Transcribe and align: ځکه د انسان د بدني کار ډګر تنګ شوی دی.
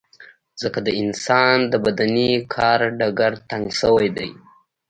ځکه 0.61 0.79
د 0.87 0.89
انسان 1.01 1.57
د 1.71 1.73
بدني 1.85 2.31
کار 2.55 2.79
ډګر 2.99 3.33
تنګ 3.49 3.65
شوی 3.79 4.09
دی. 4.17 4.29